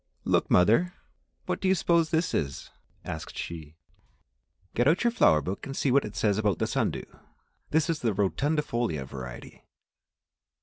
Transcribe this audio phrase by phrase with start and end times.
[0.23, 0.95] "Look, mother,
[1.45, 2.71] what do you suppose this is?"
[3.05, 3.75] asked she.
[4.73, 7.05] "Get out your flower book and see what it says about the sun dew;
[7.69, 9.63] this is the rotundifolia variety."